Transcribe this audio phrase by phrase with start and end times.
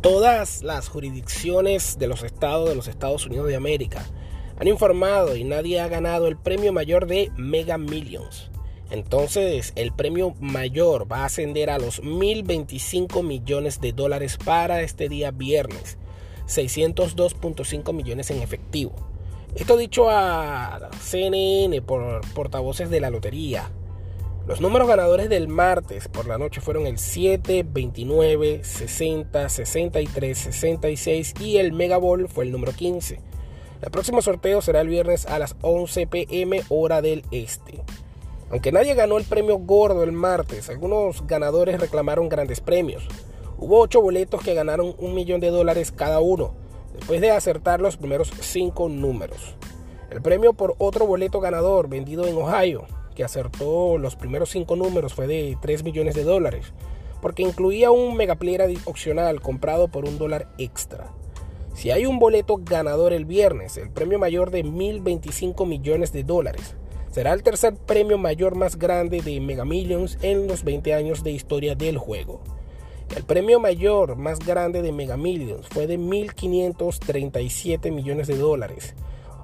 [0.00, 4.06] Todas las jurisdicciones de los estados de los Estados Unidos de América
[4.56, 8.50] han informado y nadie ha ganado el premio mayor de Mega Millions.
[8.90, 15.08] Entonces, el premio mayor va a ascender a los 1.025 millones de dólares para este
[15.08, 15.98] día viernes,
[16.46, 18.94] 602.5 millones en efectivo.
[19.56, 23.68] Esto dicho a CNN por portavoces de la lotería.
[24.48, 31.34] Los números ganadores del martes por la noche fueron el 7, 29, 60, 63, 66
[31.38, 33.20] y el Mega Ball fue el número 15.
[33.82, 37.82] El próximo sorteo será el viernes a las 11 pm hora del este.
[38.50, 43.06] Aunque nadie ganó el premio gordo el martes, algunos ganadores reclamaron grandes premios.
[43.58, 46.54] Hubo 8 boletos que ganaron un millón de dólares cada uno,
[46.94, 49.56] después de acertar los primeros 5 números.
[50.08, 52.86] El premio por otro boleto ganador vendido en Ohio
[53.18, 56.72] que acertó los primeros cinco números fue de 3 millones de dólares,
[57.20, 61.12] porque incluía un megaplayer opcional comprado por un dólar extra.
[61.74, 66.76] Si hay un boleto ganador el viernes, el premio mayor de 1.025 millones de dólares
[67.10, 71.32] será el tercer premio mayor más grande de Mega Millions en los 20 años de
[71.32, 72.40] historia del juego.
[73.16, 78.94] El premio mayor más grande de Mega Millions fue de 1.537 millones de dólares,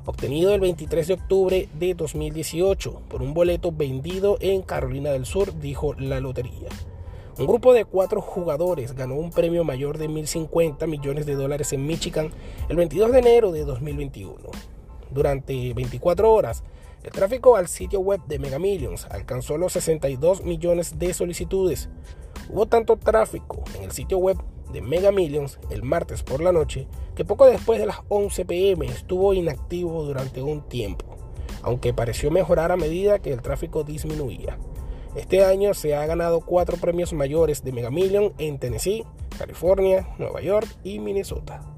[0.06, 5.58] obtenido el 23 de octubre de 2018 por un boleto vendido en Carolina del Sur,
[5.58, 6.68] dijo la lotería.
[7.36, 11.84] Un grupo de cuatro jugadores ganó un premio mayor de 1.050 millones de dólares en
[11.84, 12.30] Michigan
[12.68, 14.36] el 22 de enero de 2021.
[15.10, 16.62] Durante 24 horas,
[17.02, 21.88] el tráfico al sitio web de Mega Millions alcanzó los 62 millones de solicitudes.
[22.48, 24.38] Hubo tanto tráfico en el sitio web
[24.72, 28.86] de Mega Millions el martes por la noche que poco después de las 11 pm
[28.86, 31.04] estuvo inactivo durante un tiempo,
[31.62, 34.58] aunque pareció mejorar a medida que el tráfico disminuía.
[35.14, 39.04] Este año se ha ganado cuatro premios mayores de Mega Millions en Tennessee,
[39.38, 41.73] California, Nueva York y Minnesota.